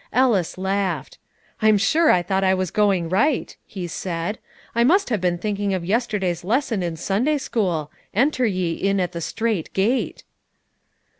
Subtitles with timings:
[0.11, 1.19] Ellis laughed.
[1.61, 4.39] "I'm sure I thought I was going right," he said.
[4.73, 9.11] "I must have been thinking of yesterday's lesson in Sunday school, 'Enter ye in at
[9.11, 10.23] the strait gate.'"